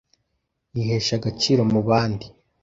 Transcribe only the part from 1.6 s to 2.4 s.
mu bandi.